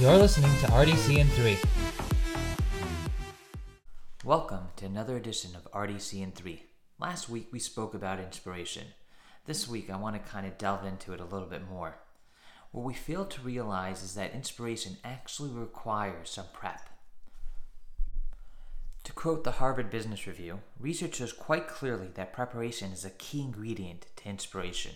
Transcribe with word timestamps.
You're 0.00 0.16
listening 0.16 0.56
to 0.60 0.66
RDCN3. 0.68 1.62
Welcome 4.24 4.68
to 4.76 4.86
another 4.86 5.18
edition 5.18 5.50
of 5.54 5.70
RDCN3. 5.72 6.60
Last 6.98 7.28
week 7.28 7.48
we 7.52 7.58
spoke 7.58 7.92
about 7.92 8.18
inspiration. 8.18 8.86
This 9.44 9.68
week 9.68 9.90
I 9.90 9.98
want 9.98 10.16
to 10.16 10.30
kind 10.30 10.46
of 10.46 10.56
delve 10.56 10.86
into 10.86 11.12
it 11.12 11.20
a 11.20 11.26
little 11.26 11.46
bit 11.46 11.68
more. 11.68 11.98
What 12.72 12.86
we 12.86 12.94
fail 12.94 13.26
to 13.26 13.42
realize 13.42 14.02
is 14.02 14.14
that 14.14 14.32
inspiration 14.32 14.96
actually 15.04 15.50
requires 15.50 16.30
some 16.30 16.46
prep. 16.54 16.88
To 19.04 19.12
quote 19.12 19.44
the 19.44 19.50
Harvard 19.50 19.90
Business 19.90 20.26
Review, 20.26 20.60
research 20.78 21.16
shows 21.16 21.34
quite 21.34 21.68
clearly 21.68 22.08
that 22.14 22.32
preparation 22.32 22.90
is 22.90 23.04
a 23.04 23.10
key 23.10 23.42
ingredient 23.42 24.06
to 24.16 24.30
inspiration. 24.30 24.92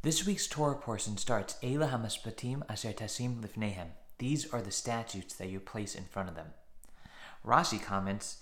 This 0.00 0.24
week's 0.24 0.46
Torah 0.46 0.76
portion 0.76 1.16
starts 1.16 1.56
Eila 1.60 1.90
Hamashpatim 1.90 2.62
Asher 2.68 2.92
Tasim 2.92 3.40
Lifnehem. 3.40 3.88
These 4.18 4.48
are 4.52 4.62
the 4.62 4.70
statutes 4.70 5.34
that 5.34 5.48
you 5.48 5.58
place 5.58 5.96
in 5.96 6.04
front 6.04 6.28
of 6.28 6.36
them. 6.36 6.52
Rashi 7.44 7.82
comments 7.82 8.36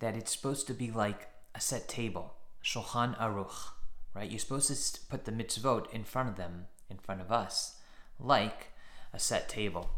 that 0.00 0.16
it's 0.16 0.32
supposed 0.32 0.66
to 0.66 0.74
be 0.74 0.90
like 0.90 1.28
a 1.54 1.60
set 1.60 1.86
table, 1.86 2.34
Shulchan 2.60 3.16
Aruch, 3.18 3.70
right? 4.14 4.28
You're 4.28 4.40
supposed 4.40 4.94
to 4.96 5.00
put 5.08 5.26
the 5.26 5.30
mitzvot 5.30 5.92
in 5.92 6.02
front 6.02 6.28
of 6.28 6.34
them, 6.34 6.66
in 6.90 6.96
front 6.96 7.20
of 7.20 7.30
us, 7.30 7.76
like 8.18 8.72
a 9.12 9.20
set 9.20 9.48
table. 9.48 9.90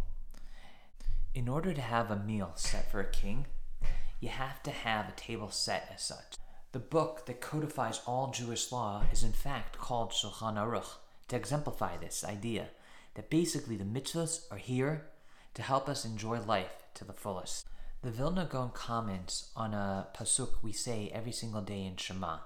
In 1.35 1.49
order 1.49 1.73
to 1.73 1.81
have 1.81 2.11
a 2.11 2.17
meal 2.17 2.53
set 2.55 2.91
for 2.91 3.01
a 3.01 3.11
king, 3.11 3.47
you 4.21 4.29
have 4.29 4.63
to 4.63 4.71
have 4.71 5.09
a 5.09 5.13
table 5.13 5.51
set 5.51 5.91
as 5.95 6.03
such. 6.03 6.35
The 6.73 6.79
book 6.79 7.25
that 7.25 7.41
codifies 7.41 8.03
all 8.07 8.31
Jewish 8.31 8.71
law 8.71 9.05
is 9.11 9.23
in 9.23 9.33
fact 9.33 9.79
called 9.79 10.11
Shulchan 10.11 10.57
Aruch 10.57 10.99
to 11.29 11.37
exemplify 11.37 11.97
this 11.97 12.23
idea 12.23 12.69
that 13.15 13.31
basically 13.31 13.77
the 13.77 13.85
mitzvahs 13.85 14.43
are 14.51 14.59
here 14.59 15.07
to 15.55 15.63
help 15.63 15.89
us 15.89 16.05
enjoy 16.05 16.41
life 16.41 16.85
to 16.95 17.07
the 17.07 17.15
fullest. 17.15 17.67
The 18.03 18.11
Vilna 18.11 18.47
Gaon 18.51 18.71
comments 18.75 19.51
on 19.57 19.73
a 19.73 20.09
pasuk 20.15 20.63
we 20.63 20.73
say 20.73 21.11
every 21.13 21.33
single 21.33 21.63
day 21.63 21.87
in 21.87 21.97
Shema, 21.97 22.41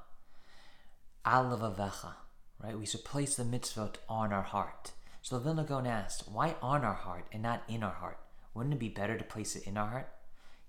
Al 1.24 1.46
levavecha, 1.46 2.14
right? 2.62 2.78
We 2.78 2.86
should 2.86 3.04
place 3.04 3.34
the 3.34 3.42
mitzvot 3.42 3.96
on 4.08 4.32
our 4.32 4.42
heart. 4.42 4.92
So 5.20 5.36
the 5.36 5.44
Vilna 5.44 5.64
Gaon 5.64 5.86
asked, 5.86 6.28
why 6.30 6.54
on 6.62 6.84
our 6.84 6.94
heart 6.94 7.26
and 7.32 7.42
not 7.42 7.64
in 7.68 7.82
our 7.82 7.94
heart? 7.94 8.18
Wouldn't 8.54 8.74
it 8.74 8.80
be 8.80 8.88
better 8.88 9.18
to 9.18 9.24
place 9.24 9.56
it 9.56 9.66
in 9.66 9.76
our 9.76 9.88
heart? 9.88 10.12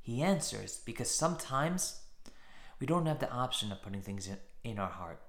He 0.01 0.21
answers, 0.21 0.81
because 0.85 1.09
sometimes 1.09 2.01
we 2.83 2.87
don't 2.87 3.05
have 3.05 3.19
the 3.19 3.31
option 3.31 3.71
of 3.71 3.81
putting 3.81 4.01
things 4.01 4.27
in, 4.27 4.35
in 4.65 4.77
our 4.77 4.89
heart. 4.89 5.21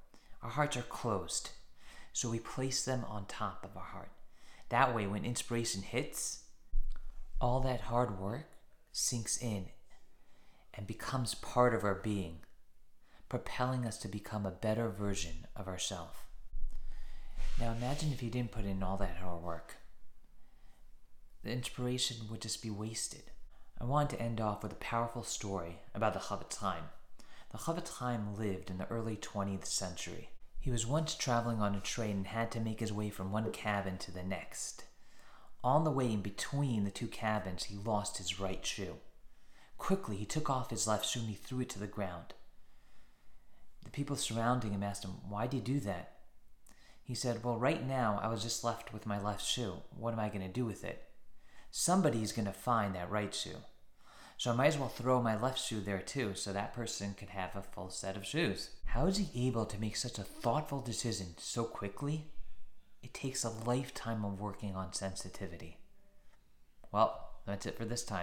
Our 0.43 0.51
hearts 0.51 0.77
are 0.77 0.83
closed, 0.83 1.51
so 2.13 2.29
we 2.29 2.41
place 2.41 2.85
them 2.85 3.05
on 3.09 3.27
top 3.27 3.65
of 3.65 3.77
our 3.77 3.85
heart. 3.85 4.11
That 4.71 4.93
way, 4.93 5.07
when 5.07 5.25
inspiration 5.25 5.83
hits, 5.83 6.47
all 7.41 7.61
that 7.61 7.83
hard 7.83 8.19
work 8.19 8.49
sinks 8.91 9.41
in 9.41 9.67
and 10.77 10.85
becomes 10.85 11.37
part 11.37 11.77
of 11.77 11.85
our 11.85 11.95
being, 11.95 12.39
propelling 13.29 13.87
us 13.87 13.99
to 13.99 14.09
become 14.09 14.45
a 14.45 14.51
better 14.51 14.89
version 14.89 15.47
of 15.55 15.69
ourselves. 15.69 16.19
Now 17.61 17.71
imagine 17.71 18.11
if 18.13 18.21
you 18.21 18.31
didn't 18.31 18.51
put 18.51 18.65
in 18.65 18.83
all 18.83 18.97
that 18.97 19.19
hard 19.19 19.45
work. 19.45 19.77
The 21.45 21.53
inspiration 21.53 22.17
would 22.29 22.41
just 22.41 22.65
be 22.65 22.71
wasted. 22.71 23.31
I 23.81 23.85
want 23.85 24.11
to 24.11 24.21
end 24.21 24.41
off 24.41 24.65
with 24.65 24.73
a 24.73 24.87
powerful 24.91 25.23
story 25.23 25.79
about 25.95 26.15
the 26.15 26.19
Chofetz 26.19 26.57
Chaim. 26.57 26.83
Chaim 27.59 28.37
lived 28.37 28.71
in 28.71 28.79
the 28.79 28.87
early 28.89 29.17
20th 29.17 29.67
century. 29.67 30.31
He 30.59 30.71
was 30.71 30.87
once 30.87 31.15
traveling 31.15 31.61
on 31.61 31.75
a 31.75 31.81
train 31.81 32.17
and 32.17 32.27
had 32.27 32.51
to 32.53 32.61
make 32.61 32.81
his 32.81 32.93
way 32.93 33.11
from 33.11 33.31
one 33.31 33.53
cabin 33.53 33.99
to 33.99 34.11
the 34.11 34.23
next. 34.23 34.85
On 35.63 35.85
the 35.85 35.91
way 35.91 36.13
in 36.13 36.21
between 36.21 36.85
the 36.85 36.91
two 36.91 37.07
cabins, 37.07 37.65
he 37.65 37.77
lost 37.77 38.19
his 38.19 38.41
right 38.41 38.65
shoe. 38.65 38.97
Quickly, 39.79 40.17
he 40.17 40.25
took 40.25 40.51
off 40.51 40.71
his 40.71 40.87
left 40.87 41.07
shoe 41.07 41.21
and 41.21 41.29
he 41.29 41.35
threw 41.35 41.61
it 41.61 41.69
to 41.71 41.79
the 41.79 41.87
ground. 41.87 42.35
The 43.85 43.91
people 43.91 44.17
surrounding 44.17 44.73
him 44.73 44.83
asked 44.83 45.05
him, 45.05 45.17
Why 45.29 45.47
did 45.47 45.69
you 45.69 45.75
do 45.75 45.81
that? 45.81 46.13
He 47.03 47.15
said, 47.15 47.45
Well, 47.45 47.59
right 47.59 47.87
now 47.87 48.19
I 48.23 48.29
was 48.29 48.43
just 48.43 48.65
left 48.65 48.93
with 48.93 49.07
my 49.07 49.21
left 49.21 49.45
shoe. 49.45 49.83
What 49.97 50.13
am 50.13 50.21
I 50.21 50.29
going 50.29 50.41
to 50.41 50.49
do 50.49 50.65
with 50.65 50.85
it? 50.85 51.03
Somebody's 51.71 52.33
going 52.33 52.47
to 52.47 52.53
find 52.53 52.95
that 52.95 53.11
right 53.11 53.35
shoe. 53.35 53.59
So 54.37 54.51
I 54.51 54.55
might 54.55 54.67
as 54.67 54.79
well 54.79 54.89
throw 54.89 55.23
my 55.23 55.41
left 55.41 55.59
shoe 55.59 55.81
there 55.81 56.01
too, 56.01 56.35
so 56.35 56.53
that 56.53 56.75
person 56.75 57.15
could 57.15 57.31
have 57.31 57.55
a 57.55 57.63
full 57.63 57.91
set 57.91 58.17
of 58.17 58.27
shoes. 58.27 58.71
How 58.85 59.07
is 59.07 59.19
he 59.19 59.47
able 59.47 59.65
to 59.67 59.81
make 59.81 59.97
such 59.97 60.19
a 60.19 60.25
thoughtful 60.25 60.81
decision 60.81 61.35
so 61.39 61.65
quickly? 61.65 62.27
It 63.03 63.15
takes 63.15 63.45
a 63.45 63.51
lifetime 63.51 64.25
of 64.25 64.41
working 64.41 64.75
on 64.75 64.93
sensitivity. 64.93 65.79
Well, 66.91 67.31
that's 67.47 67.67
it 67.67 67.77
for 67.77 67.85
this 67.85 68.05
time. 68.05 68.23